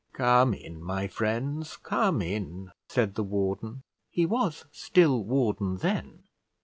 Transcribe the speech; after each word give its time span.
"Come 0.13 0.55
in, 0.55 0.81
my 0.81 1.05
friends, 1.07 1.77
come 1.77 2.23
in," 2.23 2.71
said 2.87 3.13
the 3.13 3.21
warden; 3.21 3.83
he 4.09 4.25
was 4.25 4.65
still 4.71 5.23
warden 5.23 5.77
then. 5.77 6.23